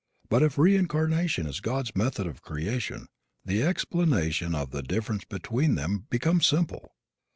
But 0.29 0.41
if 0.41 0.57
reincarnation 0.57 1.45
is 1.45 1.59
God's 1.59 1.95
method 1.95 2.25
of 2.25 2.41
creation 2.41 3.05
the 3.45 3.61
explanation 3.61 4.55
of 4.55 4.71
the 4.71 4.81
difference 4.81 5.25
between 5.25 5.75
them 5.75 6.07
becomes 6.09 6.47
simple. 6.47 6.93